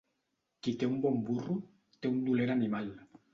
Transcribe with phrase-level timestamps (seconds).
[0.67, 1.59] Qui té un bon burro,
[1.99, 2.91] té un dolent animal.